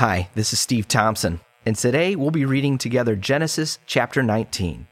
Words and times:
Hi, 0.00 0.30
this 0.34 0.54
is 0.54 0.60
Steve 0.60 0.88
Thompson, 0.88 1.40
and 1.66 1.76
today 1.76 2.16
we'll 2.16 2.30
be 2.30 2.46
reading 2.46 2.78
together 2.78 3.14
Genesis 3.14 3.78
chapter 3.84 4.22
19. 4.22 4.86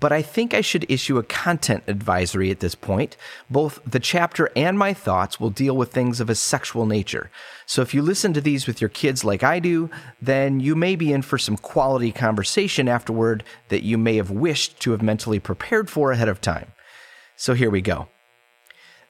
But 0.00 0.12
I 0.12 0.20
think 0.20 0.52
I 0.52 0.60
should 0.60 0.84
issue 0.90 1.16
a 1.16 1.22
content 1.22 1.84
advisory 1.86 2.50
at 2.50 2.60
this 2.60 2.74
point. 2.74 3.16
Both 3.48 3.80
the 3.86 3.98
chapter 3.98 4.50
and 4.54 4.78
my 4.78 4.92
thoughts 4.92 5.40
will 5.40 5.48
deal 5.48 5.74
with 5.74 5.94
things 5.94 6.20
of 6.20 6.28
a 6.28 6.34
sexual 6.34 6.84
nature. 6.84 7.30
So 7.64 7.80
if 7.80 7.94
you 7.94 8.02
listen 8.02 8.34
to 8.34 8.42
these 8.42 8.66
with 8.66 8.82
your 8.82 8.90
kids 8.90 9.24
like 9.24 9.42
I 9.42 9.60
do, 9.60 9.88
then 10.20 10.60
you 10.60 10.76
may 10.76 10.94
be 10.94 11.10
in 11.10 11.22
for 11.22 11.38
some 11.38 11.56
quality 11.56 12.12
conversation 12.12 12.86
afterward 12.86 13.44
that 13.70 13.82
you 13.82 13.96
may 13.96 14.16
have 14.16 14.30
wished 14.30 14.78
to 14.80 14.90
have 14.90 15.00
mentally 15.00 15.40
prepared 15.40 15.88
for 15.88 16.12
ahead 16.12 16.28
of 16.28 16.42
time. 16.42 16.72
So 17.34 17.54
here 17.54 17.70
we 17.70 17.80
go. 17.80 18.08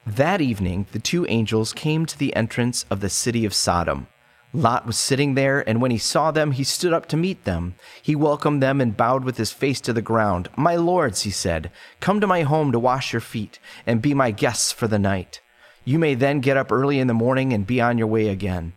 That 0.07 0.39
evening, 0.39 0.87
the 0.93 0.99
two 0.99 1.25
angels 1.27 1.73
came 1.73 2.05
to 2.05 2.17
the 2.17 2.33
entrance 2.37 2.85
of 2.89 3.01
the 3.01 3.09
city 3.09 3.43
of 3.43 3.53
Sodom. 3.53 4.07
Lot 4.53 4.85
was 4.85 4.97
sitting 4.97 5.35
there, 5.35 5.67
and 5.67 5.81
when 5.81 5.91
he 5.91 5.97
saw 5.97 6.29
them, 6.31 6.51
he 6.51 6.65
stood 6.65 6.91
up 6.91 7.05
to 7.07 7.17
meet 7.17 7.45
them. 7.45 7.75
He 8.01 8.15
welcomed 8.15 8.61
them 8.61 8.81
and 8.81 8.97
bowed 8.97 9.23
with 9.23 9.37
his 9.37 9.53
face 9.53 9.79
to 9.81 9.93
the 9.93 10.01
ground. 10.01 10.49
My 10.57 10.75
lords, 10.75 11.21
he 11.21 11.31
said, 11.31 11.71
come 12.01 12.19
to 12.19 12.27
my 12.27 12.41
home 12.41 12.73
to 12.73 12.79
wash 12.79 13.13
your 13.13 13.21
feet 13.21 13.59
and 13.85 14.01
be 14.01 14.13
my 14.13 14.31
guests 14.31 14.71
for 14.73 14.87
the 14.87 14.99
night. 14.99 15.39
You 15.85 15.97
may 15.97 16.15
then 16.15 16.41
get 16.41 16.57
up 16.57 16.71
early 16.71 16.99
in 16.99 17.07
the 17.07 17.13
morning 17.13 17.53
and 17.53 17.65
be 17.65 17.79
on 17.79 17.97
your 17.97 18.07
way 18.07 18.27
again. 18.27 18.73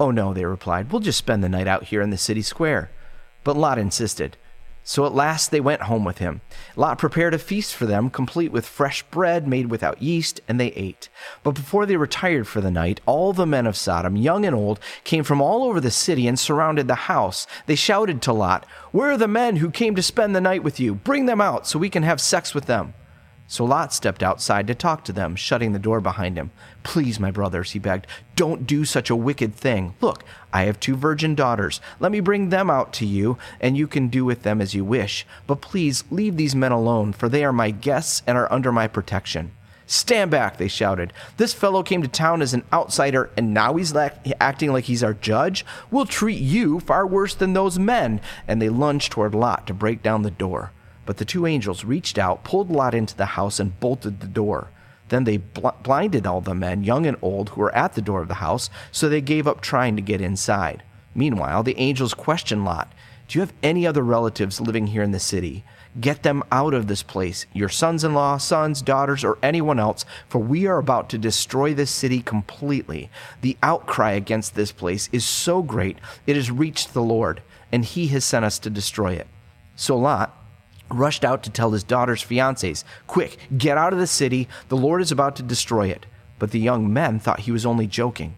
Oh, 0.00 0.10
no, 0.10 0.32
they 0.32 0.46
replied, 0.46 0.90
we'll 0.90 1.00
just 1.00 1.18
spend 1.18 1.44
the 1.44 1.48
night 1.48 1.68
out 1.68 1.84
here 1.84 2.00
in 2.00 2.10
the 2.10 2.16
city 2.16 2.42
square. 2.42 2.90
But 3.44 3.56
Lot 3.56 3.78
insisted. 3.78 4.36
So 4.84 5.06
at 5.06 5.14
last 5.14 5.50
they 5.50 5.60
went 5.60 5.82
home 5.82 6.04
with 6.04 6.18
him. 6.18 6.40
Lot 6.74 6.98
prepared 6.98 7.34
a 7.34 7.38
feast 7.38 7.74
for 7.74 7.86
them, 7.86 8.10
complete 8.10 8.50
with 8.50 8.66
fresh 8.66 9.02
bread 9.04 9.46
made 9.46 9.70
without 9.70 10.02
yeast, 10.02 10.40
and 10.48 10.58
they 10.58 10.68
ate. 10.68 11.08
But 11.42 11.52
before 11.52 11.86
they 11.86 11.96
retired 11.96 12.48
for 12.48 12.60
the 12.60 12.70
night, 12.70 13.00
all 13.06 13.32
the 13.32 13.46
men 13.46 13.66
of 13.66 13.76
Sodom, 13.76 14.16
young 14.16 14.44
and 14.44 14.56
old, 14.56 14.80
came 15.04 15.22
from 15.22 15.40
all 15.40 15.64
over 15.64 15.80
the 15.80 15.90
city 15.90 16.26
and 16.26 16.38
surrounded 16.38 16.88
the 16.88 16.94
house. 16.94 17.46
They 17.66 17.76
shouted 17.76 18.20
to 18.22 18.32
Lot, 18.32 18.66
Where 18.90 19.12
are 19.12 19.16
the 19.16 19.28
men 19.28 19.56
who 19.56 19.70
came 19.70 19.94
to 19.94 20.02
spend 20.02 20.34
the 20.34 20.40
night 20.40 20.64
with 20.64 20.80
you? 20.80 20.94
Bring 20.94 21.26
them 21.26 21.40
out 21.40 21.66
so 21.66 21.78
we 21.78 21.90
can 21.90 22.02
have 22.02 22.20
sex 22.20 22.54
with 22.54 22.66
them. 22.66 22.94
So 23.48 23.64
Lot 23.66 23.92
stepped 23.92 24.22
outside 24.22 24.66
to 24.66 24.74
talk 24.74 25.04
to 25.04 25.12
them, 25.12 25.36
shutting 25.36 25.72
the 25.72 25.78
door 25.78 26.00
behind 26.00 26.38
him. 26.38 26.52
Please, 26.84 27.20
my 27.20 27.30
brothers, 27.30 27.72
he 27.72 27.78
begged, 27.78 28.06
don't 28.34 28.66
do 28.66 28.86
such 28.86 29.10
a 29.10 29.16
wicked 29.16 29.54
thing. 29.54 29.94
Look, 30.00 30.24
I 30.54 30.62
have 30.62 30.80
two 30.80 30.96
virgin 30.96 31.34
daughters. 31.34 31.78
Let 32.00 32.12
me 32.12 32.20
bring 32.20 32.48
them 32.48 32.70
out 32.70 32.94
to 32.94 33.06
you, 33.06 33.36
and 33.60 33.76
you 33.76 33.86
can 33.86 34.08
do 34.08 34.24
with 34.24 34.42
them 34.42 34.62
as 34.62 34.74
you 34.74 34.86
wish. 34.86 35.26
But 35.46 35.60
please 35.60 36.04
leave 36.10 36.36
these 36.36 36.54
men 36.54 36.72
alone, 36.72 37.12
for 37.12 37.28
they 37.28 37.44
are 37.44 37.52
my 37.52 37.70
guests 37.70 38.22
and 38.26 38.38
are 38.38 38.50
under 38.50 38.72
my 38.72 38.88
protection. 38.88 39.52
Stand 39.84 40.30
back, 40.30 40.56
they 40.56 40.68
shouted. 40.68 41.12
This 41.36 41.52
fellow 41.52 41.82
came 41.82 42.00
to 42.00 42.08
town 42.08 42.40
as 42.40 42.54
an 42.54 42.64
outsider, 42.72 43.28
and 43.36 43.52
now 43.52 43.74
he's 43.74 43.94
acting 44.40 44.72
like 44.72 44.84
he's 44.84 45.04
our 45.04 45.12
judge? 45.12 45.66
We'll 45.90 46.06
treat 46.06 46.40
you 46.40 46.80
far 46.80 47.06
worse 47.06 47.34
than 47.34 47.52
those 47.52 47.78
men. 47.78 48.22
And 48.48 48.62
they 48.62 48.70
lunged 48.70 49.12
toward 49.12 49.34
Lot 49.34 49.66
to 49.66 49.74
break 49.74 50.02
down 50.02 50.22
the 50.22 50.30
door. 50.30 50.72
But 51.04 51.16
the 51.16 51.24
two 51.24 51.46
angels 51.46 51.84
reached 51.84 52.18
out, 52.18 52.44
pulled 52.44 52.70
Lot 52.70 52.94
into 52.94 53.16
the 53.16 53.26
house, 53.26 53.58
and 53.58 53.78
bolted 53.80 54.20
the 54.20 54.26
door. 54.26 54.70
Then 55.08 55.24
they 55.24 55.36
bl- 55.36 55.68
blinded 55.82 56.26
all 56.26 56.40
the 56.40 56.54
men, 56.54 56.84
young 56.84 57.06
and 57.06 57.16
old, 57.20 57.50
who 57.50 57.60
were 57.60 57.74
at 57.74 57.94
the 57.94 58.02
door 58.02 58.22
of 58.22 58.28
the 58.28 58.34
house, 58.34 58.70
so 58.90 59.08
they 59.08 59.20
gave 59.20 59.46
up 59.46 59.60
trying 59.60 59.96
to 59.96 60.02
get 60.02 60.20
inside. 60.20 60.82
Meanwhile, 61.14 61.64
the 61.64 61.78
angels 61.78 62.14
questioned 62.14 62.64
Lot 62.64 62.90
Do 63.28 63.38
you 63.38 63.40
have 63.40 63.52
any 63.62 63.86
other 63.86 64.02
relatives 64.02 64.60
living 64.60 64.88
here 64.88 65.02
in 65.02 65.12
the 65.12 65.20
city? 65.20 65.64
Get 66.00 66.22
them 66.22 66.42
out 66.50 66.72
of 66.72 66.86
this 66.86 67.02
place, 67.02 67.44
your 67.52 67.68
sons 67.68 68.02
in 68.02 68.14
law, 68.14 68.38
sons, 68.38 68.80
daughters, 68.80 69.22
or 69.24 69.36
anyone 69.42 69.78
else, 69.78 70.06
for 70.26 70.38
we 70.38 70.66
are 70.66 70.78
about 70.78 71.10
to 71.10 71.18
destroy 71.18 71.74
this 71.74 71.90
city 71.90 72.22
completely. 72.22 73.10
The 73.42 73.58
outcry 73.62 74.12
against 74.12 74.54
this 74.54 74.72
place 74.72 75.10
is 75.12 75.26
so 75.26 75.62
great, 75.62 75.98
it 76.26 76.36
has 76.36 76.50
reached 76.50 76.94
the 76.94 77.02
Lord, 77.02 77.42
and 77.70 77.84
he 77.84 78.06
has 78.08 78.24
sent 78.24 78.46
us 78.46 78.58
to 78.60 78.70
destroy 78.70 79.12
it. 79.12 79.26
So 79.76 79.98
Lot, 79.98 80.34
rushed 80.92 81.24
out 81.24 81.42
to 81.42 81.50
tell 81.50 81.70
his 81.70 81.84
daughter's 81.84 82.22
fiancés, 82.22 82.84
Quick, 83.06 83.38
get 83.56 83.78
out 83.78 83.92
of 83.92 83.98
the 83.98 84.06
city. 84.06 84.48
The 84.68 84.76
Lord 84.76 85.02
is 85.02 85.12
about 85.12 85.36
to 85.36 85.42
destroy 85.42 85.88
it. 85.88 86.06
But 86.38 86.50
the 86.50 86.58
young 86.58 86.92
men 86.92 87.20
thought 87.20 87.40
he 87.40 87.52
was 87.52 87.64
only 87.64 87.86
joking. 87.86 88.34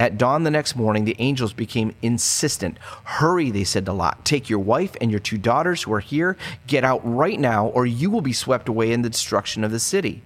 At 0.00 0.16
dawn 0.16 0.44
the 0.44 0.50
next 0.50 0.76
morning, 0.76 1.04
the 1.04 1.16
angels 1.18 1.52
became 1.52 1.94
insistent. 2.02 2.78
Hurry, 3.04 3.50
they 3.50 3.64
said 3.64 3.84
to 3.86 3.92
Lot. 3.92 4.24
Take 4.24 4.48
your 4.48 4.60
wife 4.60 4.94
and 5.00 5.10
your 5.10 5.18
two 5.18 5.38
daughters 5.38 5.82
who 5.82 5.92
are 5.92 6.00
here. 6.00 6.36
Get 6.68 6.84
out 6.84 7.00
right 7.04 7.38
now, 7.38 7.66
or 7.68 7.84
you 7.84 8.10
will 8.10 8.20
be 8.20 8.32
swept 8.32 8.68
away 8.68 8.92
in 8.92 9.02
the 9.02 9.10
destruction 9.10 9.64
of 9.64 9.72
the 9.72 9.80
city. 9.80 10.22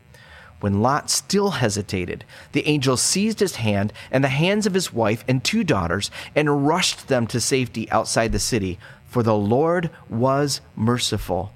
When 0.61 0.83
Lot 0.83 1.11
still 1.11 1.53
hesitated, 1.53 2.25
the 2.53 2.67
angels 2.67 3.01
seized 3.01 3.41
his 3.41 3.57
hand 3.57 3.93
and 4.11 4.23
the 4.23 4.29
hands 4.29 4.67
of 4.67 4.75
his 4.75 4.93
wife 4.93 5.25
and 5.27 5.43
two 5.43 5.65
daughters 5.65 6.11
and 6.37 6.67
rushed 6.67 7.09
them 7.09 7.27
to 7.29 7.41
safety 7.41 7.91
outside 7.91 8.33
the 8.33 8.39
city, 8.39 8.79
for 9.07 9.23
the 9.23 9.35
Lord 9.35 9.91
was 10.09 10.61
merciful 10.77 11.53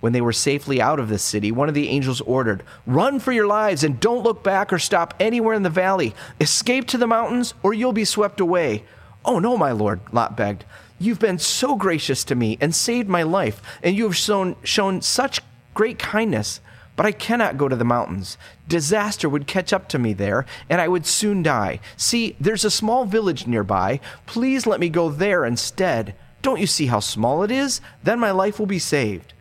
when 0.00 0.12
they 0.12 0.20
were 0.20 0.32
safely 0.32 0.80
out 0.80 1.00
of 1.00 1.08
the 1.08 1.18
city, 1.18 1.50
one 1.50 1.68
of 1.68 1.74
the 1.74 1.88
angels 1.88 2.20
ordered, 2.20 2.62
Run 2.86 3.18
for 3.18 3.32
your 3.32 3.46
lives 3.46 3.82
and 3.82 4.00
don't 4.00 4.22
look 4.22 4.42
back 4.42 4.72
or 4.72 4.78
stop 4.78 5.14
anywhere 5.18 5.54
in 5.54 5.62
the 5.62 5.70
valley. 5.70 6.14
Escape 6.40 6.86
to 6.88 6.98
the 6.98 7.06
mountains 7.06 7.54
or 7.62 7.74
you'll 7.74 7.92
be 7.92 8.04
swept 8.04 8.40
away. 8.40 8.84
Oh, 9.24 9.38
no, 9.38 9.56
my 9.56 9.72
lord, 9.72 10.00
Lot 10.12 10.36
begged. 10.36 10.64
You've 10.98 11.20
been 11.20 11.38
so 11.38 11.76
gracious 11.76 12.24
to 12.24 12.34
me 12.34 12.58
and 12.60 12.74
saved 12.74 13.08
my 13.08 13.22
life, 13.22 13.62
and 13.82 13.96
you 13.96 14.04
have 14.04 14.16
shown, 14.16 14.56
shown 14.62 15.02
such 15.02 15.40
great 15.74 15.98
kindness. 15.98 16.60
But 16.96 17.06
I 17.06 17.12
cannot 17.12 17.58
go 17.58 17.68
to 17.68 17.76
the 17.76 17.84
mountains. 17.84 18.36
Disaster 18.66 19.28
would 19.28 19.46
catch 19.46 19.72
up 19.72 19.88
to 19.90 19.98
me 20.00 20.12
there, 20.12 20.46
and 20.68 20.80
I 20.80 20.88
would 20.88 21.06
soon 21.06 21.44
die. 21.44 21.78
See, 21.96 22.34
there's 22.40 22.64
a 22.64 22.70
small 22.70 23.04
village 23.04 23.46
nearby. 23.46 24.00
Please 24.26 24.66
let 24.66 24.80
me 24.80 24.88
go 24.88 25.08
there 25.08 25.44
instead. 25.44 26.16
Don't 26.42 26.60
you 26.60 26.66
see 26.66 26.86
how 26.86 26.98
small 26.98 27.44
it 27.44 27.52
is? 27.52 27.80
Then 28.02 28.18
my 28.18 28.32
life 28.32 28.58
will 28.58 28.66
be 28.66 28.80
saved. 28.80 29.32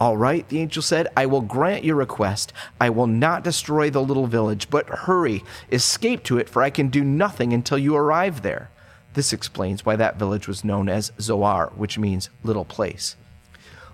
All 0.00 0.16
right, 0.16 0.48
the 0.48 0.60
angel 0.60 0.82
said, 0.82 1.08
I 1.16 1.26
will 1.26 1.40
grant 1.40 1.82
your 1.82 1.96
request. 1.96 2.52
I 2.80 2.88
will 2.88 3.08
not 3.08 3.42
destroy 3.42 3.90
the 3.90 4.02
little 4.02 4.28
village, 4.28 4.70
but 4.70 4.88
hurry, 4.88 5.42
escape 5.72 6.22
to 6.24 6.38
it, 6.38 6.48
for 6.48 6.62
I 6.62 6.70
can 6.70 6.88
do 6.88 7.02
nothing 7.02 7.52
until 7.52 7.78
you 7.78 7.96
arrive 7.96 8.42
there. 8.42 8.70
This 9.14 9.32
explains 9.32 9.84
why 9.84 9.96
that 9.96 10.16
village 10.16 10.46
was 10.46 10.62
known 10.62 10.88
as 10.88 11.10
Zoar, 11.20 11.72
which 11.74 11.98
means 11.98 12.30
little 12.44 12.64
place. 12.64 13.16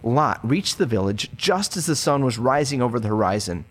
Lot 0.03 0.39
reached 0.47 0.77
the 0.77 0.85
village 0.85 1.31
just 1.35 1.75
as 1.79 1.87
the 1.87 1.97
sun 1.97 2.23
was 2.23 2.39
rising 2.39 2.83
over 2.83 3.01
the 3.01 3.09
horizon. 3.09 3.65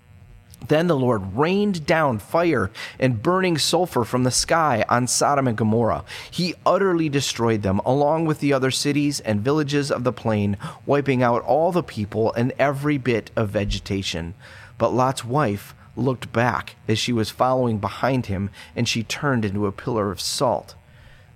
Then 0.68 0.88
the 0.88 0.96
Lord 0.96 1.35
rained 1.35 1.85
down 1.85 2.19
fire 2.19 2.72
and 3.00 3.22
burning 3.22 3.57
sulfur 3.57 4.03
from 4.03 4.24
the 4.24 4.31
sky 4.31 4.85
on 4.88 5.07
Sodom 5.07 5.47
and 5.47 5.57
Gomorrah. 5.57 6.06
He 6.31 6.56
utterly 6.66 7.09
destroyed 7.09 7.62
them, 7.62 7.79
along 7.85 8.25
with 8.25 8.40
the 8.40 8.53
other 8.53 8.72
cities 8.72 9.19
and 9.19 9.41
villages 9.41 9.91
of 9.91 10.03
the 10.03 10.13
plain, 10.13 10.57
wiping 10.85 11.22
out 11.22 11.44
all 11.44 11.72
the 11.72 11.84
people 11.84 12.34
and 12.34 12.53
every 12.57 12.97
bit 12.97 13.31
of 13.35 13.50
vegetation. 13.50 14.34
But 14.78 14.94
Lot's 14.94 15.25
wife 15.25 15.75
looked 15.96 16.31
back 16.34 16.75
as 16.88 16.97
she 16.97 17.13
was 17.13 17.29
following 17.29 17.78
behind 17.78 18.28
him, 18.28 18.50
and 18.75 18.88
she 18.88 19.03
turned 19.03 19.46
into 19.46 19.68
a 19.68 19.72
pillar 19.72 20.12
of 20.12 20.22
salt. 20.22 20.75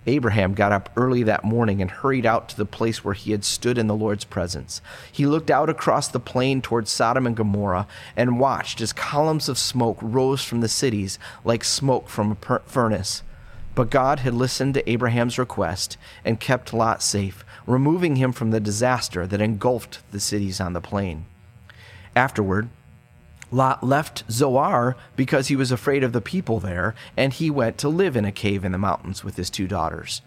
Abraham 0.08 0.54
got 0.54 0.72
up 0.72 0.90
early 0.96 1.22
that 1.24 1.44
morning 1.44 1.82
and 1.82 1.92
hurried 1.92 2.26
out 2.26 2.48
to 2.50 2.58
the 2.58 2.66
place 2.66 3.04
where 3.04 3.14
he 3.14 3.32
had 3.32 3.44
stood 3.44 3.78
in 3.78 3.88
the 3.88 3.96
Lord's 3.96 4.24
presence. 4.24 4.82
He 5.12 5.26
looked 5.26 5.52
out 5.52 5.70
across 5.70 6.08
the 6.08 6.20
plain 6.20 6.62
toward 6.62 6.88
Sodom 6.88 7.28
and 7.28 7.36
Gomorrah 7.36 7.88
and 8.16 8.40
watched 8.40 8.80
as 8.80 8.94
columns 8.94 9.50
of 9.50 9.58
smoke 9.58 9.98
rose 10.02 10.42
from 10.42 10.62
the 10.62 10.70
cities 10.70 11.20
like 11.44 11.64
smoke 11.64 12.08
from 12.08 12.32
a 12.32 12.60
furnace. 12.66 13.22
But 13.76 13.92
God 13.92 14.20
had 14.20 14.34
listened 14.34 14.74
to 14.74 14.90
Abraham's 14.90 15.38
request 15.38 15.98
and 16.26 16.40
kept 16.40 16.74
Lot 16.74 17.04
safe, 17.04 17.46
removing 17.68 18.16
him 18.16 18.32
from 18.32 18.52
the 18.52 18.60
disaster 18.60 19.28
that 19.28 19.42
engulfed 19.42 20.00
the 20.12 20.20
cities 20.20 20.60
on 20.60 20.74
the 20.74 20.82
plain. 20.82 21.26
Afterward, 22.16 22.70
Lot 23.52 23.84
left 23.84 24.24
Zoar 24.30 24.98
because 25.16 25.48
he 25.48 25.56
was 25.56 25.72
afraid 25.72 26.04
of 26.04 26.12
the 26.12 26.22
people 26.22 26.60
there, 26.60 26.96
and 27.16 27.32
he 27.32 27.50
went 27.50 27.78
to 27.80 27.90
live 27.90 28.18
in 28.18 28.26
a 28.26 28.32
cave 28.32 28.66
in 28.66 28.74
the 28.74 28.78
mountains 28.78 29.24
with 29.24 29.38
his 29.38 29.50
two 29.50 29.68
daughters. 29.68 30.22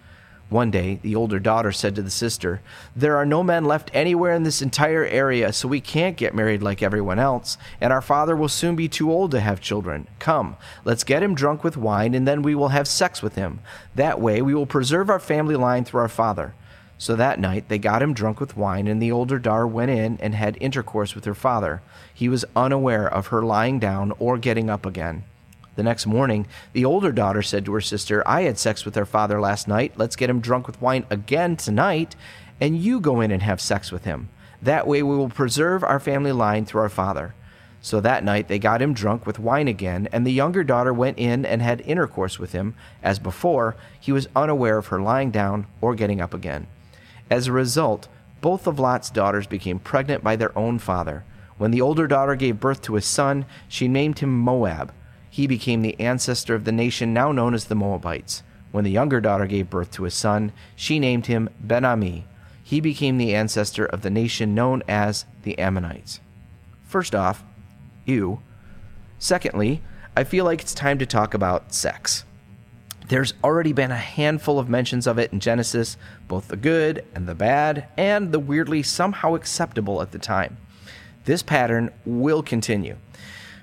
One 0.48 0.72
day, 0.72 0.98
the 1.02 1.14
older 1.14 1.38
daughter 1.38 1.70
said 1.70 1.94
to 1.94 2.02
the 2.02 2.10
sister, 2.10 2.60
There 2.96 3.16
are 3.16 3.24
no 3.24 3.44
men 3.44 3.66
left 3.66 3.88
anywhere 3.94 4.34
in 4.34 4.42
this 4.42 4.60
entire 4.60 5.04
area, 5.04 5.52
so 5.52 5.68
we 5.68 5.80
can't 5.80 6.16
get 6.16 6.34
married 6.34 6.60
like 6.60 6.82
everyone 6.82 7.20
else, 7.20 7.56
and 7.80 7.92
our 7.92 8.02
father 8.02 8.34
will 8.34 8.48
soon 8.48 8.74
be 8.74 8.88
too 8.88 9.12
old 9.12 9.30
to 9.30 9.40
have 9.40 9.60
children. 9.60 10.08
Come, 10.18 10.56
let's 10.84 11.04
get 11.04 11.22
him 11.22 11.36
drunk 11.36 11.62
with 11.62 11.76
wine, 11.76 12.14
and 12.14 12.26
then 12.26 12.42
we 12.42 12.56
will 12.56 12.68
have 12.68 12.88
sex 12.88 13.22
with 13.22 13.36
him. 13.36 13.60
That 13.94 14.20
way, 14.20 14.42
we 14.42 14.52
will 14.52 14.66
preserve 14.66 15.08
our 15.08 15.20
family 15.20 15.54
line 15.54 15.84
through 15.84 16.00
our 16.00 16.08
father. 16.08 16.54
So 17.00 17.16
that 17.16 17.40
night 17.40 17.70
they 17.70 17.78
got 17.78 18.02
him 18.02 18.12
drunk 18.12 18.40
with 18.40 18.58
wine, 18.58 18.86
and 18.86 19.00
the 19.00 19.10
older 19.10 19.38
daughter 19.38 19.66
went 19.66 19.90
in 19.90 20.18
and 20.20 20.34
had 20.34 20.58
intercourse 20.60 21.14
with 21.14 21.24
her 21.24 21.34
father. 21.34 21.80
He 22.12 22.28
was 22.28 22.44
unaware 22.54 23.08
of 23.08 23.28
her 23.28 23.40
lying 23.40 23.78
down 23.78 24.12
or 24.18 24.36
getting 24.36 24.68
up 24.68 24.84
again. 24.84 25.24
The 25.76 25.82
next 25.82 26.04
morning, 26.04 26.46
the 26.74 26.84
older 26.84 27.10
daughter 27.10 27.40
said 27.40 27.64
to 27.64 27.72
her 27.72 27.80
sister, 27.80 28.22
I 28.28 28.42
had 28.42 28.58
sex 28.58 28.84
with 28.84 28.98
our 28.98 29.06
father 29.06 29.40
last 29.40 29.66
night. 29.66 29.94
Let's 29.96 30.14
get 30.14 30.28
him 30.28 30.40
drunk 30.40 30.66
with 30.66 30.82
wine 30.82 31.06
again 31.08 31.56
tonight, 31.56 32.16
and 32.60 32.76
you 32.76 33.00
go 33.00 33.22
in 33.22 33.30
and 33.30 33.42
have 33.42 33.62
sex 33.62 33.90
with 33.90 34.04
him. 34.04 34.28
That 34.60 34.86
way 34.86 35.02
we 35.02 35.16
will 35.16 35.30
preserve 35.30 35.82
our 35.82 36.00
family 36.00 36.32
line 36.32 36.66
through 36.66 36.82
our 36.82 36.90
father. 36.90 37.34
So 37.80 38.02
that 38.02 38.24
night 38.24 38.48
they 38.48 38.58
got 38.58 38.82
him 38.82 38.92
drunk 38.92 39.24
with 39.24 39.38
wine 39.38 39.68
again, 39.68 40.06
and 40.12 40.26
the 40.26 40.32
younger 40.32 40.62
daughter 40.62 40.92
went 40.92 41.18
in 41.18 41.46
and 41.46 41.62
had 41.62 41.80
intercourse 41.80 42.38
with 42.38 42.52
him. 42.52 42.74
As 43.02 43.18
before, 43.18 43.74
he 43.98 44.12
was 44.12 44.28
unaware 44.36 44.76
of 44.76 44.88
her 44.88 45.00
lying 45.00 45.30
down 45.30 45.66
or 45.80 45.94
getting 45.94 46.20
up 46.20 46.34
again. 46.34 46.66
As 47.30 47.46
a 47.46 47.52
result, 47.52 48.08
both 48.40 48.66
of 48.66 48.78
Lot's 48.78 49.10
daughters 49.10 49.46
became 49.46 49.78
pregnant 49.78 50.24
by 50.24 50.36
their 50.36 50.56
own 50.58 50.78
father. 50.78 51.24
When 51.58 51.70
the 51.70 51.80
older 51.80 52.06
daughter 52.06 52.34
gave 52.34 52.58
birth 52.58 52.82
to 52.82 52.96
a 52.96 53.02
son, 53.02 53.44
she 53.68 53.86
named 53.86 54.18
him 54.18 54.36
Moab. 54.36 54.92
He 55.28 55.46
became 55.46 55.82
the 55.82 55.98
ancestor 56.00 56.54
of 56.54 56.64
the 56.64 56.72
nation 56.72 57.12
now 57.14 57.30
known 57.30 57.54
as 57.54 57.66
the 57.66 57.74
Moabites. 57.74 58.42
When 58.72 58.84
the 58.84 58.90
younger 58.90 59.20
daughter 59.20 59.46
gave 59.46 59.70
birth 59.70 59.90
to 59.92 60.06
a 60.06 60.10
son, 60.10 60.52
she 60.74 60.98
named 60.98 61.26
him 61.26 61.48
Ben 61.60 61.84
Ami. 61.84 62.26
He 62.62 62.80
became 62.80 63.18
the 63.18 63.34
ancestor 63.34 63.84
of 63.84 64.02
the 64.02 64.10
nation 64.10 64.54
known 64.54 64.82
as 64.88 65.24
the 65.42 65.58
Ammonites. 65.58 66.20
First 66.82 67.14
off, 67.14 67.44
ew. 68.06 68.40
Secondly, 69.18 69.82
I 70.16 70.24
feel 70.24 70.44
like 70.44 70.60
it's 70.60 70.74
time 70.74 70.98
to 70.98 71.06
talk 71.06 71.34
about 71.34 71.72
sex. 71.72 72.24
There's 73.10 73.34
already 73.42 73.72
been 73.72 73.90
a 73.90 73.96
handful 73.96 74.60
of 74.60 74.68
mentions 74.68 75.08
of 75.08 75.18
it 75.18 75.32
in 75.32 75.40
Genesis, 75.40 75.96
both 76.28 76.46
the 76.46 76.56
good 76.56 77.04
and 77.12 77.26
the 77.26 77.34
bad, 77.34 77.88
and 77.96 78.30
the 78.30 78.38
weirdly 78.38 78.84
somehow 78.84 79.34
acceptable 79.34 80.00
at 80.00 80.12
the 80.12 80.18
time. 80.20 80.58
This 81.24 81.42
pattern 81.42 81.90
will 82.06 82.40
continue. 82.40 82.94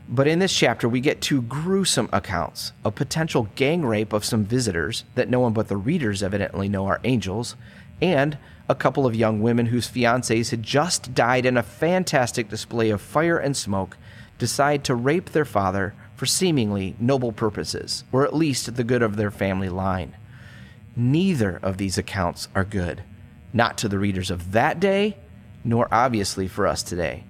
But 0.10 0.28
in 0.28 0.40
this 0.40 0.54
chapter, 0.54 0.90
we 0.90 1.00
get 1.00 1.22
two 1.22 1.42
gruesome 1.44 2.10
accounts 2.12 2.74
a 2.84 2.92
potential 2.92 3.48
gang 3.56 3.86
rape 3.86 4.12
of 4.12 4.26
some 4.26 4.44
visitors 4.44 5.06
that 5.16 5.30
no 5.30 5.40
one 5.40 5.54
but 5.54 5.70
the 5.70 5.78
readers 5.78 6.22
evidently 6.22 6.68
know 6.68 6.86
are 6.86 7.00
angels, 7.06 7.56
and 8.02 8.38
a 8.68 8.76
couple 8.76 9.06
of 9.06 9.16
young 9.16 9.42
women 9.42 9.68
whose 9.68 9.90
fiancés 9.90 10.52
had 10.52 10.62
just 10.62 11.14
died 11.14 11.46
in 11.46 11.56
a 11.56 11.64
fantastic 11.64 12.50
display 12.50 12.90
of 12.90 13.00
fire 13.00 13.38
and 13.38 13.56
smoke 13.56 13.96
decide 14.38 14.84
to 14.84 14.94
rape 14.94 15.30
their 15.30 15.46
father 15.46 15.94
for 16.18 16.26
seemingly 16.26 16.96
noble 17.00 17.32
purposes, 17.32 18.04
or 18.12 18.26
at 18.26 18.36
least 18.36 18.76
the 18.76 18.84
good 18.84 19.04
of 19.04 19.16
their 19.16 19.32
family 19.32 19.70
line. 19.70 20.18
Neither 20.96 21.60
of 21.62 21.78
these 21.78 22.00
accounts 22.00 22.50
are 22.56 22.66
good, 22.66 23.04
not 23.54 23.78
to 23.78 23.88
the 23.88 24.00
readers 24.00 24.32
of 24.32 24.52
that 24.52 24.80
day, 24.80 25.16
nor 25.64 25.88
obviously 25.92 26.48
for 26.48 26.66
us 26.66 26.82
today. 26.82 27.24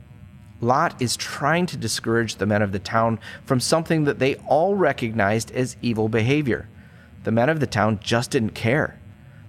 Lot 0.61 1.01
is 1.01 1.17
trying 1.17 1.65
to 1.67 1.77
discourage 1.77 2.35
the 2.35 2.45
men 2.45 2.61
of 2.61 2.71
the 2.71 2.79
town 2.79 3.19
from 3.43 3.59
something 3.59 4.05
that 4.05 4.19
they 4.19 4.35
all 4.47 4.73
recognized 4.75 5.51
as 5.51 5.75
evil 5.81 6.07
behavior. 6.07 6.69
The 7.25 7.31
men 7.31 7.49
of 7.49 7.59
the 7.59 7.67
town 7.67 7.99
just 8.01 8.31
didn't 8.31 8.51
care. 8.51 8.99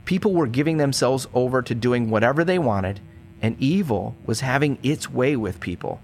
People 0.05 0.35
were 0.35 0.49
giving 0.49 0.79
themselves 0.79 1.29
over 1.33 1.63
to 1.63 1.75
doing 1.77 2.11
whatever 2.11 2.43
they 2.43 2.59
wanted, 2.59 2.99
and 3.41 3.57
evil 3.61 4.17
was 4.27 4.41
having 4.41 4.79
its 4.83 5.09
way 5.09 5.37
with 5.37 5.61
people. 5.61 6.01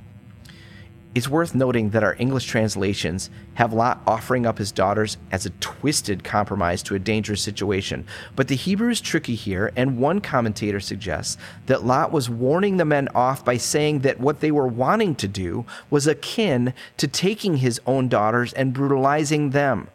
It's 1.14 1.28
worth 1.28 1.54
noting 1.54 1.90
that 1.90 2.02
our 2.02 2.16
English 2.18 2.46
translations 2.46 3.30
have 3.54 3.72
Lot 3.72 4.00
offering 4.04 4.46
up 4.46 4.58
his 4.58 4.72
daughters 4.72 5.16
as 5.30 5.46
a 5.46 5.50
twisted 5.50 6.24
compromise 6.24 6.82
to 6.84 6.96
a 6.96 6.98
dangerous 6.98 7.40
situation. 7.40 8.04
But 8.34 8.48
the 8.48 8.56
Hebrew 8.56 8.90
is 8.90 9.00
tricky 9.00 9.36
here, 9.36 9.72
and 9.76 9.98
one 9.98 10.20
commentator 10.20 10.80
suggests 10.80 11.38
that 11.66 11.84
Lot 11.84 12.10
was 12.10 12.28
warning 12.28 12.78
the 12.78 12.84
men 12.84 13.06
off 13.14 13.44
by 13.44 13.58
saying 13.58 14.00
that 14.00 14.18
what 14.18 14.40
they 14.40 14.50
were 14.50 14.66
wanting 14.66 15.14
to 15.16 15.28
do 15.28 15.64
was 15.88 16.08
akin 16.08 16.74
to 16.96 17.06
taking 17.06 17.58
his 17.58 17.80
own 17.86 18.08
daughters 18.08 18.52
and 18.52 18.74
brutalizing 18.74 19.50
them. 19.50 19.86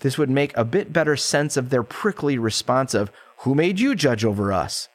This 0.00 0.18
would 0.18 0.30
make 0.30 0.56
a 0.56 0.64
bit 0.64 0.92
better 0.92 1.16
sense 1.16 1.56
of 1.56 1.70
their 1.70 1.82
prickly 1.82 2.38
response 2.38 2.94
of, 2.94 3.10
Who 3.38 3.56
made 3.56 3.80
you 3.80 3.96
judge 3.96 4.24
over 4.24 4.52
us? 4.52 4.88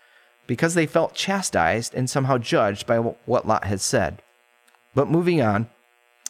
Because 0.48 0.74
they 0.74 0.86
felt 0.86 1.16
chastised 1.16 1.94
and 1.94 2.10
somehow 2.10 2.38
judged 2.38 2.88
by 2.88 3.00
what 3.00 3.46
Lot 3.46 3.66
had 3.66 3.82
said. 3.82 4.22
But 4.96 5.10
moving 5.10 5.42
on, 5.42 5.70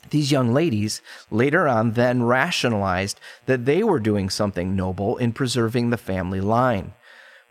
these 0.09 0.31
young 0.31 0.53
ladies 0.53 1.01
later 1.29 1.67
on 1.67 1.91
then 1.91 2.23
rationalized 2.23 3.19
that 3.45 3.65
they 3.65 3.83
were 3.83 3.99
doing 3.99 4.29
something 4.29 4.75
noble 4.75 5.17
in 5.17 5.33
preserving 5.33 5.89
the 5.89 5.97
family 5.97 6.41
line. 6.41 6.93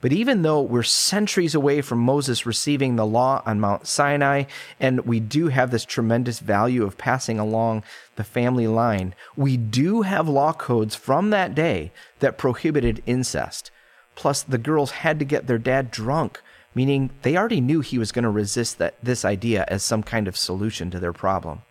But 0.00 0.12
even 0.12 0.42
though 0.42 0.60
we're 0.60 0.84
centuries 0.84 1.56
away 1.56 1.82
from 1.82 1.98
Moses 1.98 2.46
receiving 2.46 2.94
the 2.94 3.06
law 3.06 3.42
on 3.44 3.58
Mount 3.58 3.86
Sinai, 3.88 4.44
and 4.78 5.00
we 5.00 5.18
do 5.18 5.48
have 5.48 5.72
this 5.72 5.84
tremendous 5.84 6.38
value 6.38 6.84
of 6.84 6.96
passing 6.96 7.40
along 7.40 7.82
the 8.14 8.22
family 8.22 8.68
line, 8.68 9.14
we 9.36 9.56
do 9.56 10.02
have 10.02 10.28
law 10.28 10.52
codes 10.52 10.94
from 10.94 11.30
that 11.30 11.54
day 11.54 11.90
that 12.20 12.38
prohibited 12.38 13.02
incest. 13.06 13.72
Plus, 14.14 14.42
the 14.42 14.58
girls 14.58 14.90
had 14.92 15.18
to 15.18 15.24
get 15.24 15.48
their 15.48 15.58
dad 15.58 15.90
drunk 15.90 16.42
meaning 16.74 17.10
they 17.22 17.36
already 17.36 17.60
knew 17.60 17.80
he 17.80 17.98
was 17.98 18.12
going 18.12 18.24
to 18.24 18.30
resist 18.30 18.78
that, 18.78 18.94
this 19.02 19.24
idea 19.24 19.64
as 19.68 19.82
some 19.82 20.02
kind 20.02 20.28
of 20.28 20.36
solution 20.36 20.90
to 20.90 20.98
their 20.98 21.12
problem. 21.12 21.62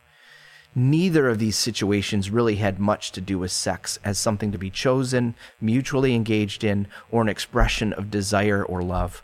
Neither 0.75 1.27
of 1.29 1.39
these 1.39 1.55
situations 1.55 2.29
really 2.29 2.57
had 2.57 2.79
much 2.79 3.11
to 3.13 3.21
do 3.21 3.39
with 3.39 3.51
sex 3.51 3.97
as 4.03 4.19
something 4.19 4.51
to 4.51 4.57
be 4.57 4.69
chosen, 4.69 5.33
mutually 5.59 6.13
engaged 6.13 6.63
in, 6.63 6.87
or 7.09 7.21
an 7.21 7.29
expression 7.29 7.93
of 7.93 8.11
desire 8.11 8.63
or 8.63 8.83
love. 8.83 9.23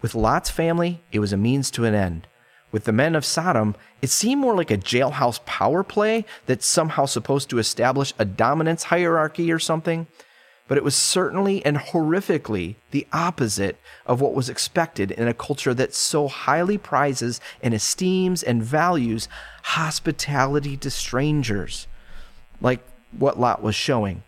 With 0.00 0.14
Lot's 0.14 0.50
family, 0.50 1.02
it 1.12 1.18
was 1.18 1.32
a 1.32 1.36
means 1.36 1.70
to 1.72 1.84
an 1.84 1.94
end. 1.94 2.26
With 2.72 2.84
the 2.84 2.92
men 2.92 3.16
of 3.16 3.24
Sodom, 3.24 3.74
it 4.00 4.10
seemed 4.10 4.40
more 4.40 4.54
like 4.54 4.70
a 4.70 4.78
jailhouse 4.78 5.44
power 5.44 5.82
play 5.82 6.24
that's 6.46 6.66
somehow 6.66 7.06
supposed 7.06 7.50
to 7.50 7.58
establish 7.58 8.14
a 8.18 8.24
dominance 8.24 8.84
hierarchy 8.84 9.50
or 9.50 9.58
something 9.58 10.06
but 10.70 10.78
it 10.78 10.84
was 10.84 10.94
certainly 10.94 11.66
and 11.66 11.76
horrifically 11.78 12.76
the 12.92 13.04
opposite 13.12 13.76
of 14.06 14.20
what 14.20 14.34
was 14.34 14.48
expected 14.48 15.10
in 15.10 15.26
a 15.26 15.34
culture 15.34 15.74
that 15.74 15.92
so 15.92 16.28
highly 16.28 16.78
prizes 16.78 17.40
and 17.60 17.74
esteems 17.74 18.40
and 18.40 18.62
values 18.62 19.28
hospitality 19.64 20.76
to 20.76 20.88
strangers, 20.88 21.88
like 22.60 22.78
what 23.10 23.36
Lot 23.36 23.64
was 23.64 23.74
showing. 23.74 24.22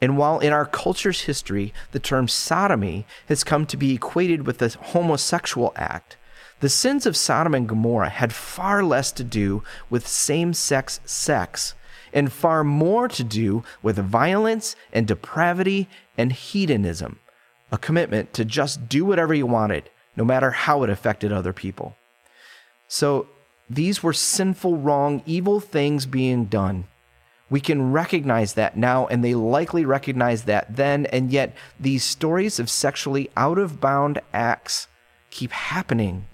And 0.00 0.16
while 0.16 0.38
in 0.38 0.52
our 0.52 0.64
culture's 0.64 1.22
history 1.22 1.74
the 1.90 1.98
term 1.98 2.28
sodomy 2.28 3.04
has 3.26 3.42
come 3.42 3.66
to 3.66 3.76
be 3.76 3.94
equated 3.94 4.46
with 4.46 4.58
the 4.58 4.76
homosexual 4.80 5.72
act, 5.74 6.16
the 6.60 6.68
sins 6.68 7.04
of 7.04 7.16
Sodom 7.16 7.52
and 7.52 7.68
Gomorrah 7.68 8.10
had 8.10 8.32
far 8.32 8.84
less 8.84 9.10
to 9.10 9.24
do 9.24 9.64
with 9.90 10.06
same 10.06 10.54
sex 10.54 11.00
sex 11.04 11.74
and 12.12 12.32
far 12.32 12.64
more 12.64 13.08
to 13.08 13.24
do 13.24 13.64
with 13.82 13.98
violence 13.98 14.76
and 14.92 15.06
depravity 15.06 15.88
and 16.16 16.32
hedonism, 16.32 17.18
a 17.70 17.78
commitment 17.78 18.32
to 18.34 18.44
just 18.44 18.88
do 18.88 19.04
whatever 19.04 19.34
you 19.34 19.46
wanted, 19.46 19.90
no 20.16 20.24
matter 20.24 20.50
how 20.50 20.82
it 20.82 20.90
affected 20.90 21.32
other 21.32 21.52
people. 21.52 21.96
So 22.88 23.28
these 23.70 24.02
were 24.02 24.12
sinful, 24.12 24.78
wrong, 24.78 25.22
evil 25.26 25.60
things 25.60 26.06
being 26.06 26.46
done. 26.46 26.84
We 27.50 27.60
can 27.60 27.92
recognize 27.92 28.54
that 28.54 28.76
now, 28.76 29.06
and 29.06 29.24
they 29.24 29.34
likely 29.34 29.84
recognized 29.84 30.46
that 30.46 30.76
then, 30.76 31.06
and 31.06 31.30
yet 31.30 31.54
these 31.80 32.04
stories 32.04 32.58
of 32.58 32.68
sexually 32.68 33.30
out 33.36 33.58
of 33.58 33.80
bound 33.80 34.20
acts 34.34 34.86
keep 35.30 35.52
happening, 35.52 36.26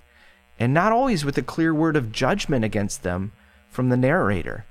and 0.59 0.75
not 0.75 0.93
always 0.93 1.25
with 1.25 1.39
a 1.39 1.43
clear 1.43 1.75
word 1.75 1.97
of 1.97 2.13
judgment 2.13 2.65
against 2.65 3.03
them 3.03 3.33
from 3.69 3.89
the 3.89 3.97
narrator. 3.97 4.65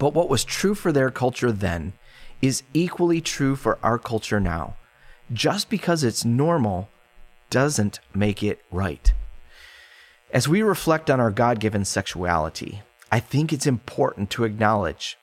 But 0.00 0.14
what 0.14 0.30
was 0.30 0.44
true 0.44 0.74
for 0.74 0.92
their 0.92 1.10
culture 1.10 1.52
then 1.52 1.92
is 2.40 2.62
equally 2.72 3.20
true 3.20 3.54
for 3.54 3.78
our 3.82 3.98
culture 3.98 4.40
now. 4.40 4.76
Just 5.30 5.68
because 5.68 6.02
it's 6.02 6.24
normal 6.24 6.88
doesn't 7.50 8.00
make 8.14 8.42
it 8.42 8.62
right. 8.70 9.12
As 10.32 10.48
we 10.48 10.62
reflect 10.62 11.10
on 11.10 11.20
our 11.20 11.30
God 11.30 11.60
given 11.60 11.84
sexuality, 11.84 12.80
I 13.12 13.20
think 13.20 13.52
it's 13.52 13.66
important 13.66 14.30
to 14.30 14.44
acknowledge 14.44 15.18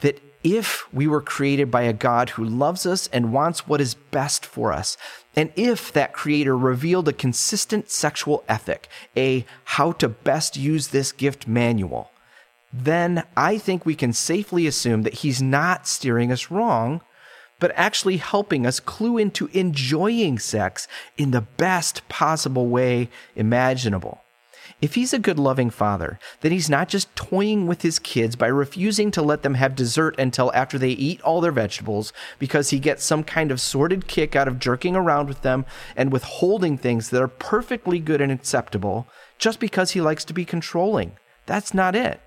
that 0.00 0.20
if 0.42 0.92
we 0.92 1.06
were 1.06 1.22
created 1.22 1.70
by 1.70 1.82
a 1.82 1.92
God 1.92 2.30
who 2.30 2.44
loves 2.44 2.86
us 2.86 3.06
and 3.12 3.32
wants 3.32 3.68
what 3.68 3.80
is 3.80 3.94
best 3.94 4.44
for 4.44 4.72
us, 4.72 4.96
and 5.36 5.52
if 5.54 5.92
that 5.92 6.12
creator 6.12 6.56
revealed 6.56 7.06
a 7.06 7.12
consistent 7.12 7.88
sexual 7.88 8.42
ethic, 8.48 8.88
a 9.16 9.46
how 9.64 9.92
to 9.92 10.08
best 10.08 10.56
use 10.56 10.88
this 10.88 11.12
gift 11.12 11.46
manual, 11.46 12.10
then 12.72 13.24
I 13.36 13.58
think 13.58 13.84
we 13.84 13.94
can 13.94 14.12
safely 14.12 14.66
assume 14.66 15.02
that 15.02 15.14
he's 15.14 15.40
not 15.40 15.86
steering 15.86 16.30
us 16.30 16.50
wrong, 16.50 17.00
but 17.60 17.72
actually 17.74 18.18
helping 18.18 18.66
us 18.66 18.80
clue 18.80 19.18
into 19.18 19.48
enjoying 19.52 20.38
sex 20.38 20.86
in 21.16 21.30
the 21.30 21.40
best 21.40 22.08
possible 22.08 22.68
way 22.68 23.08
imaginable. 23.34 24.22
If 24.80 24.94
he's 24.94 25.12
a 25.12 25.18
good 25.18 25.40
loving 25.40 25.70
father, 25.70 26.20
then 26.40 26.52
he's 26.52 26.70
not 26.70 26.88
just 26.88 27.14
toying 27.16 27.66
with 27.66 27.82
his 27.82 27.98
kids 27.98 28.36
by 28.36 28.46
refusing 28.46 29.10
to 29.10 29.22
let 29.22 29.42
them 29.42 29.54
have 29.54 29.74
dessert 29.74 30.16
until 30.18 30.52
after 30.54 30.78
they 30.78 30.90
eat 30.90 31.20
all 31.22 31.40
their 31.40 31.50
vegetables 31.50 32.12
because 32.38 32.70
he 32.70 32.78
gets 32.78 33.02
some 33.02 33.24
kind 33.24 33.50
of 33.50 33.60
sordid 33.60 34.06
kick 34.06 34.36
out 34.36 34.46
of 34.46 34.60
jerking 34.60 34.94
around 34.94 35.26
with 35.26 35.42
them 35.42 35.66
and 35.96 36.12
withholding 36.12 36.78
things 36.78 37.10
that 37.10 37.22
are 37.22 37.28
perfectly 37.28 37.98
good 37.98 38.20
and 38.20 38.30
acceptable 38.30 39.08
just 39.36 39.58
because 39.58 39.92
he 39.92 40.00
likes 40.00 40.24
to 40.24 40.34
be 40.34 40.44
controlling. 40.44 41.16
That's 41.46 41.74
not 41.74 41.96
it. 41.96 42.20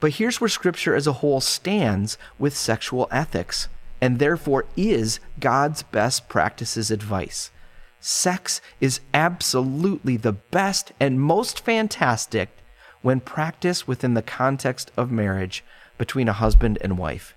But 0.00 0.12
here's 0.12 0.40
where 0.40 0.48
Scripture 0.48 0.94
as 0.94 1.06
a 1.06 1.14
whole 1.14 1.40
stands 1.40 2.18
with 2.38 2.56
sexual 2.56 3.08
ethics, 3.10 3.68
and 4.00 4.18
therefore 4.18 4.66
is 4.76 5.18
God's 5.40 5.82
best 5.82 6.28
practices 6.28 6.90
advice. 6.90 7.50
Sex 8.00 8.60
is 8.80 9.00
absolutely 9.12 10.16
the 10.16 10.32
best 10.32 10.92
and 11.00 11.20
most 11.20 11.60
fantastic 11.60 12.50
when 13.02 13.20
practiced 13.20 13.88
within 13.88 14.14
the 14.14 14.22
context 14.22 14.90
of 14.96 15.10
marriage 15.10 15.64
between 15.98 16.28
a 16.28 16.32
husband 16.32 16.78
and 16.80 16.96
wife. 16.96 17.34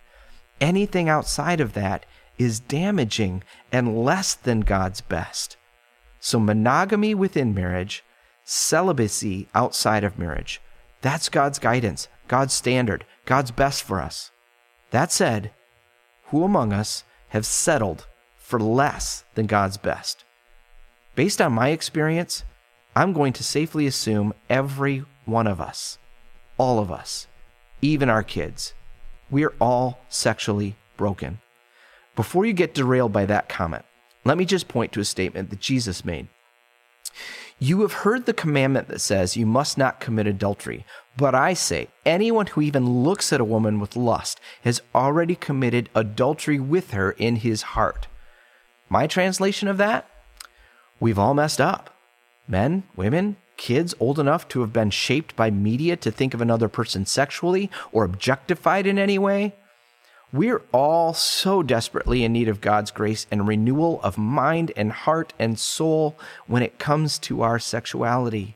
Anything 0.59 1.09
outside 1.09 1.59
of 1.59 1.73
that 1.73 2.05
is 2.37 2.59
damaging 2.59 3.43
and 3.71 4.03
less 4.03 4.35
than 4.35 4.61
God's 4.61 5.01
best. 5.01 5.57
So, 6.19 6.39
monogamy 6.39 7.15
within 7.15 7.55
marriage, 7.55 8.03
celibacy 8.45 9.47
outside 9.55 10.03
of 10.03 10.19
marriage, 10.19 10.61
that's 11.01 11.29
God's 11.29 11.57
guidance, 11.57 12.07
God's 12.31 12.53
standard, 12.53 13.03
God's 13.25 13.51
best 13.51 13.83
for 13.83 13.99
us. 13.99 14.31
That 14.91 15.11
said, 15.11 15.51
who 16.27 16.45
among 16.45 16.71
us 16.71 17.03
have 17.27 17.45
settled 17.45 18.07
for 18.37 18.57
less 18.57 19.25
than 19.35 19.47
God's 19.47 19.75
best? 19.75 20.23
Based 21.13 21.41
on 21.41 21.51
my 21.51 21.71
experience, 21.71 22.45
I'm 22.95 23.11
going 23.11 23.33
to 23.33 23.43
safely 23.43 23.85
assume 23.85 24.33
every 24.49 25.03
one 25.25 25.45
of 25.45 25.59
us, 25.59 25.97
all 26.57 26.79
of 26.79 26.89
us, 26.89 27.27
even 27.81 28.09
our 28.09 28.23
kids, 28.23 28.75
we're 29.29 29.53
all 29.59 29.99
sexually 30.07 30.77
broken. 30.95 31.41
Before 32.15 32.45
you 32.45 32.53
get 32.53 32.73
derailed 32.73 33.11
by 33.11 33.25
that 33.25 33.49
comment, 33.49 33.83
let 34.23 34.37
me 34.37 34.45
just 34.45 34.69
point 34.69 34.93
to 34.93 35.01
a 35.01 35.05
statement 35.05 35.49
that 35.49 35.59
Jesus 35.59 36.05
made. 36.05 36.29
You 37.63 37.81
have 37.81 37.93
heard 37.93 38.25
the 38.25 38.33
commandment 38.33 38.87
that 38.87 39.01
says 39.01 39.37
you 39.37 39.45
must 39.45 39.77
not 39.77 39.99
commit 39.99 40.25
adultery. 40.25 40.83
But 41.15 41.35
I 41.35 41.53
say, 41.53 41.89
anyone 42.03 42.47
who 42.47 42.61
even 42.61 43.03
looks 43.03 43.31
at 43.31 43.39
a 43.39 43.45
woman 43.45 43.79
with 43.79 43.95
lust 43.95 44.39
has 44.63 44.81
already 44.95 45.35
committed 45.35 45.87
adultery 45.93 46.59
with 46.59 46.89
her 46.89 47.11
in 47.11 47.35
his 47.35 47.61
heart. 47.61 48.07
My 48.89 49.05
translation 49.05 49.67
of 49.67 49.77
that? 49.77 50.09
We've 50.99 51.19
all 51.19 51.35
messed 51.35 51.61
up. 51.61 51.95
Men, 52.47 52.81
women, 52.95 53.37
kids 53.57 53.93
old 53.99 54.17
enough 54.17 54.47
to 54.47 54.61
have 54.61 54.73
been 54.73 54.89
shaped 54.89 55.35
by 55.35 55.51
media 55.51 55.95
to 55.97 56.09
think 56.09 56.33
of 56.33 56.41
another 56.41 56.67
person 56.67 57.05
sexually 57.05 57.69
or 57.91 58.03
objectified 58.03 58.87
in 58.87 58.97
any 58.97 59.19
way. 59.19 59.53
We're 60.33 60.61
all 60.71 61.13
so 61.13 61.61
desperately 61.61 62.23
in 62.23 62.31
need 62.31 62.47
of 62.47 62.61
God's 62.61 62.89
grace 62.89 63.27
and 63.29 63.47
renewal 63.47 63.99
of 64.01 64.17
mind 64.17 64.71
and 64.77 64.91
heart 64.93 65.33
and 65.37 65.59
soul 65.59 66.17
when 66.47 66.63
it 66.63 66.79
comes 66.79 67.19
to 67.19 67.41
our 67.41 67.59
sexuality. 67.59 68.55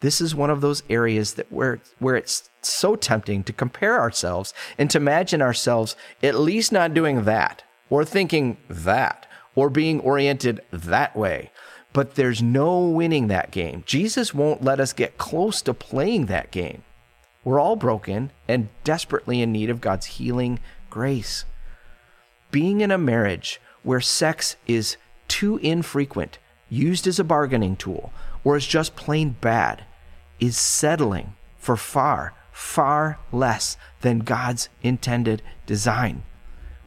This 0.00 0.20
is 0.20 0.34
one 0.34 0.50
of 0.50 0.60
those 0.60 0.82
areas 0.90 1.34
that 1.34 1.52
where, 1.52 1.80
where 2.00 2.16
it's 2.16 2.50
so 2.62 2.96
tempting 2.96 3.44
to 3.44 3.52
compare 3.52 4.00
ourselves 4.00 4.52
and 4.76 4.90
to 4.90 4.98
imagine 4.98 5.40
ourselves 5.40 5.94
at 6.20 6.38
least 6.38 6.72
not 6.72 6.94
doing 6.94 7.24
that 7.24 7.62
or 7.90 8.04
thinking 8.04 8.56
that 8.68 9.26
or 9.54 9.70
being 9.70 10.00
oriented 10.00 10.60
that 10.72 11.16
way. 11.16 11.52
But 11.92 12.16
there's 12.16 12.42
no 12.42 12.80
winning 12.80 13.28
that 13.28 13.52
game. 13.52 13.84
Jesus 13.86 14.34
won't 14.34 14.64
let 14.64 14.80
us 14.80 14.92
get 14.92 15.18
close 15.18 15.62
to 15.62 15.74
playing 15.74 16.26
that 16.26 16.50
game. 16.50 16.82
We're 17.44 17.60
all 17.60 17.76
broken 17.76 18.30
and 18.46 18.68
desperately 18.84 19.40
in 19.40 19.52
need 19.52 19.70
of 19.70 19.80
God's 19.80 20.06
healing 20.06 20.58
grace. 20.90 21.44
Being 22.50 22.80
in 22.80 22.90
a 22.90 22.98
marriage 22.98 23.60
where 23.82 24.00
sex 24.00 24.56
is 24.66 24.96
too 25.28 25.58
infrequent, 25.58 26.38
used 26.68 27.06
as 27.06 27.18
a 27.18 27.24
bargaining 27.24 27.76
tool, 27.76 28.12
or 28.44 28.56
is 28.56 28.66
just 28.66 28.96
plain 28.96 29.36
bad, 29.40 29.84
is 30.40 30.56
settling 30.56 31.34
for 31.58 31.76
far, 31.76 32.34
far 32.52 33.18
less 33.32 33.76
than 34.00 34.20
God's 34.20 34.68
intended 34.82 35.42
design. 35.66 36.22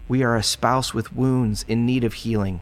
We 0.07 0.23
are 0.23 0.35
a 0.35 0.43
spouse 0.43 0.93
with 0.93 1.13
wounds 1.13 1.63
in 1.67 1.85
need 1.85 2.03
of 2.03 2.13
healing. 2.13 2.61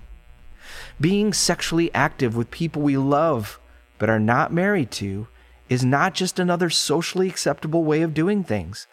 Being 1.00 1.34
sexually 1.34 1.93
active 1.93 2.36
with 2.36 2.51
people 2.51 2.81
we 2.81 2.98
love 2.98 3.60
but 3.98 4.10
are 4.10 4.19
not 4.19 4.53
married 4.53 4.91
to 4.91 5.27
is 5.67 5.86
not 5.86 6.13
just 6.13 6.39
another 6.39 6.69
socially 6.69 7.27
acceptable 7.27 7.84
way 7.84 8.01
of 8.01 8.13
doing 8.13 8.43
things. 8.43 8.88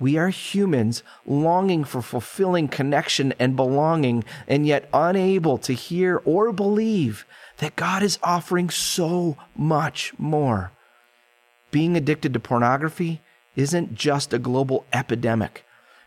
We 0.00 0.18
are 0.18 0.28
humans 0.28 1.02
longing 1.24 1.84
for 1.84 2.02
fulfilling 2.02 2.68
connection 2.68 3.32
and 3.38 3.54
belonging, 3.54 4.24
and 4.48 4.66
yet 4.66 4.88
unable 4.92 5.56
to 5.58 5.72
hear 5.72 6.20
or 6.24 6.52
believe 6.52 7.24
that 7.58 7.76
God 7.76 8.02
is 8.02 8.18
offering 8.22 8.70
so 8.70 9.36
much 9.56 10.12
more. 10.18 10.72
Being 11.70 11.96
addicted 11.96 12.32
to 12.34 12.40
pornography 12.40 13.20
isn't 13.54 13.94
just 13.94 14.32
a 14.32 14.38
global 14.38 14.84
epidemic. 14.92 15.64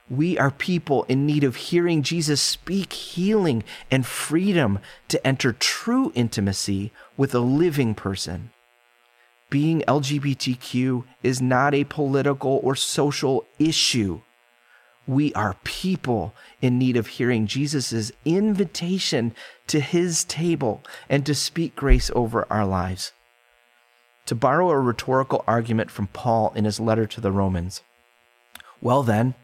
We 0.10 0.38
are 0.38 0.51
people 0.51 1.03
in 1.03 1.25
need 1.25 1.44
of 1.44 1.56
hearing 1.56 2.01
Jesus 2.01 2.41
speak 2.41 2.94
healing 2.94 3.63
and 3.91 4.06
freedom 4.06 4.79
to 5.10 5.25
enter 5.25 5.53
true 5.53 6.12
intimacy 6.15 6.91
with 7.17 7.34
a 7.34 7.39
living 7.39 7.96
person 7.96 8.51
being 9.50 9.82
LGBTQ 9.88 11.04
is 11.24 11.42
not 11.42 11.74
a 11.74 11.86
political 11.86 12.60
or 12.63 12.75
social 12.75 13.46
issue. 13.60 14.22
We 15.08 15.34
are 15.34 15.56
people 15.63 16.36
in 16.62 16.77
need 16.77 16.98
of 16.98 17.08
hearing 17.08 17.48
Jesus' 17.48 18.12
invitation 18.25 19.34
to 19.68 19.80
his 19.80 20.25
table 20.25 20.84
and 21.08 21.25
to 21.25 21.34
speak 21.34 21.75
grace 21.75 22.12
over 22.13 22.46
our 22.50 22.66
lives. 22.66 23.13
To 24.25 24.36
borrow 24.36 24.70
a 24.70 24.80
rhetorical 24.80 25.46
argument 25.48 25.89
from 25.89 26.08
Paul 26.08 26.51
in 26.56 26.66
his 26.66 26.82
letter 26.82 27.06
to 27.08 27.22
the 27.22 27.32
Romans, 27.32 27.82
well, 28.82 29.01
then, 29.01 29.36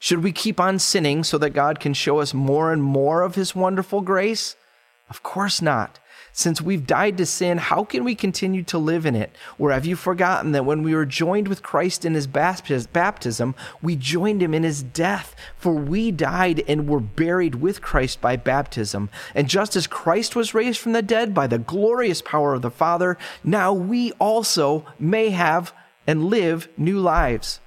should 0.00 0.22
we 0.22 0.32
keep 0.32 0.58
on 0.58 0.78
sinning 0.78 1.22
so 1.22 1.36
that 1.38 1.50
God 1.50 1.78
can 1.78 1.92
show 1.92 2.20
us 2.20 2.32
more 2.32 2.72
and 2.72 2.82
more 2.82 3.20
of 3.20 3.34
his 3.34 3.54
wonderful 3.54 4.00
grace? 4.00 4.56
Of 5.10 5.22
course 5.22 5.60
not. 5.60 5.98
Since 6.32 6.62
we've 6.62 6.86
died 6.86 7.16
to 7.18 7.26
sin, 7.26 7.58
how 7.58 7.84
can 7.84 8.04
we 8.04 8.14
continue 8.14 8.62
to 8.64 8.78
live 8.78 9.04
in 9.04 9.16
it? 9.16 9.34
Or 9.58 9.72
have 9.72 9.84
you 9.84 9.96
forgotten 9.96 10.52
that 10.52 10.64
when 10.64 10.82
we 10.82 10.94
were 10.94 11.04
joined 11.04 11.48
with 11.48 11.62
Christ 11.62 12.04
in 12.04 12.14
his 12.14 12.26
baptism, 12.26 13.54
we 13.82 13.96
joined 13.96 14.42
him 14.42 14.54
in 14.54 14.62
his 14.62 14.82
death? 14.82 15.34
For 15.56 15.72
we 15.74 16.10
died 16.10 16.62
and 16.68 16.88
were 16.88 17.00
buried 17.00 17.56
with 17.56 17.82
Christ 17.82 18.20
by 18.20 18.36
baptism. 18.36 19.10
And 19.34 19.48
just 19.48 19.76
as 19.76 19.86
Christ 19.86 20.36
was 20.36 20.54
raised 20.54 20.78
from 20.78 20.92
the 20.92 21.02
dead 21.02 21.34
by 21.34 21.46
the 21.46 21.58
glorious 21.58 22.22
power 22.22 22.54
of 22.54 22.62
the 22.62 22.70
Father, 22.70 23.18
now 23.44 23.72
we 23.72 24.12
also 24.12 24.86
may 24.98 25.30
have 25.30 25.72
and 26.06 26.26
live 26.26 26.68
new 26.76 26.98
lives. 26.98 27.60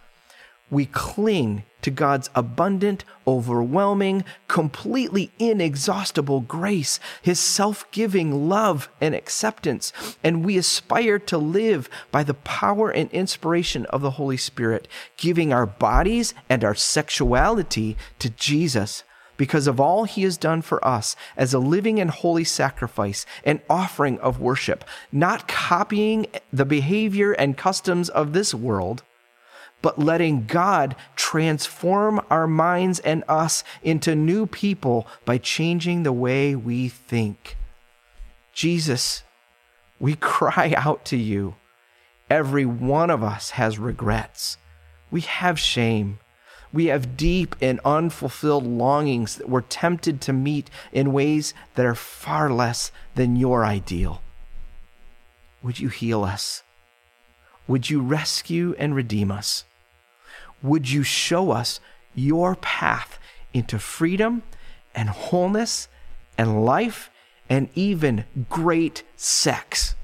We 0.71 0.85
cling 0.85 1.63
to 1.83 1.91
God's 1.91 2.29
abundant, 2.33 3.05
overwhelming, 3.27 4.23
completely 4.47 5.31
inexhaustible 5.39 6.41
grace, 6.41 6.99
His 7.21 7.39
self 7.39 7.89
giving 7.91 8.49
love 8.49 8.89
and 8.99 9.13
acceptance. 9.13 9.93
And 10.23 10.43
we 10.43 10.57
aspire 10.57 11.19
to 11.19 11.37
live 11.37 11.89
by 12.11 12.23
the 12.23 12.33
power 12.33 12.89
and 12.89 13.11
inspiration 13.11 13.85
of 13.87 14.01
the 14.01 14.11
Holy 14.11 14.37
Spirit, 14.37 14.87
giving 15.17 15.53
our 15.53 15.65
bodies 15.65 16.33
and 16.49 16.63
our 16.63 16.75
sexuality 16.75 17.95
to 18.19 18.29
Jesus 18.29 19.03
because 19.37 19.67
of 19.67 19.79
all 19.79 20.03
he 20.05 20.23
has 20.23 20.37
done 20.37 20.61
for 20.61 20.85
us 20.85 21.15
as 21.35 21.53
a 21.53 21.59
living 21.59 21.99
and 21.99 22.11
holy 22.11 22.43
sacrifice, 22.43 23.25
an 23.43 23.61
offering 23.69 24.19
of 24.19 24.39
worship, 24.39 24.85
not 25.11 25.47
copying 25.47 26.27
the 26.51 26.65
behavior 26.65 27.33
and 27.33 27.57
customs 27.57 28.09
of 28.09 28.33
this 28.33 28.53
world, 28.53 29.03
but 29.83 29.99
letting 29.99 30.45
God 30.45 30.95
transform 31.15 32.21
our 32.31 32.47
minds 32.47 32.99
and 33.01 33.23
us 33.27 33.65
into 33.83 34.15
new 34.15 34.47
people 34.47 35.05
by 35.25 35.37
changing 35.37 36.01
the 36.01 36.13
way 36.13 36.55
we 36.55 36.87
think. 36.87 37.57
Jesus, 38.53 39.23
we 39.99 40.15
cry 40.19 40.73
out 40.75 41.05
to 41.05 41.17
you. 41.17 41.55
Every 42.29 42.65
one 42.65 43.11
of 43.11 43.21
us 43.21 43.51
has 43.51 43.77
regrets. 43.77 44.57
We 45.11 45.21
have 45.21 45.59
shame. 45.59 46.17
We 46.71 46.85
have 46.85 47.17
deep 47.17 47.55
and 47.61 47.81
unfulfilled 47.85 48.65
longings 48.65 49.35
that 49.35 49.49
we're 49.49 49.61
tempted 49.61 50.21
to 50.21 50.33
meet 50.33 50.69
in 50.93 51.13
ways 51.13 51.53
that 51.75 51.85
are 51.85 51.93
far 51.93 52.49
less 52.49 52.91
than 53.15 53.35
your 53.35 53.65
ideal. 53.65 54.21
Would 55.61 55.79
you 55.79 55.89
heal 55.89 56.23
us? 56.23 56.63
Would 57.67 57.89
you 57.89 58.01
rescue 58.01 58.75
and 58.79 58.95
redeem 58.95 59.29
us? 59.29 59.65
Would 60.63 60.89
you 60.89 61.03
show 61.03 61.51
us 61.51 61.79
your 62.15 62.55
path 62.55 63.19
into 63.53 63.77
freedom 63.77 64.41
and 64.95 65.09
wholeness 65.09 65.87
and 66.37 66.65
life 66.65 67.11
and 67.49 67.69
even 67.75 68.25
great 68.49 69.03
sex? 69.15 69.95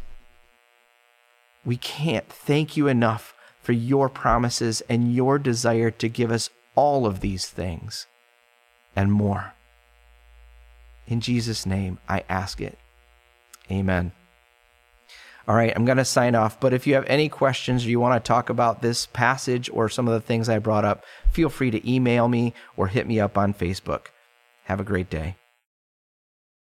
We 1.65 1.77
can't 1.77 2.27
thank 2.29 2.77
you 2.77 2.87
enough 2.87 3.33
for 3.61 3.71
your 3.71 4.09
promises 4.09 4.81
and 4.89 5.13
your 5.13 5.39
desire 5.39 5.91
to 5.91 6.09
give 6.09 6.31
us 6.31 6.49
all 6.75 7.05
of 7.05 7.21
these 7.21 7.47
things 7.49 8.07
and 8.95 9.11
more. 9.11 9.53
In 11.07 11.21
Jesus' 11.21 11.65
name, 11.65 11.99
I 12.07 12.23
ask 12.29 12.61
it. 12.61 12.77
Amen. 13.71 14.11
All 15.49 15.55
right, 15.55 15.73
I'm 15.75 15.83
going 15.83 15.97
to 15.97 16.05
sign 16.05 16.35
off. 16.35 16.59
But 16.59 16.73
if 16.73 16.85
you 16.85 16.93
have 16.93 17.05
any 17.07 17.27
questions 17.27 17.83
or 17.83 17.89
you 17.89 17.99
want 17.99 18.23
to 18.23 18.27
talk 18.27 18.51
about 18.51 18.83
this 18.83 19.07
passage 19.07 19.67
or 19.73 19.89
some 19.89 20.07
of 20.07 20.13
the 20.13 20.21
things 20.21 20.47
I 20.47 20.59
brought 20.59 20.85
up, 20.85 21.03
feel 21.31 21.49
free 21.49 21.71
to 21.71 21.91
email 21.91 22.27
me 22.27 22.53
or 22.77 22.85
hit 22.85 23.07
me 23.07 23.19
up 23.19 23.35
on 23.35 23.55
Facebook. 23.55 24.09
Have 24.65 24.79
a 24.79 24.83
great 24.83 25.09
day. 25.09 25.37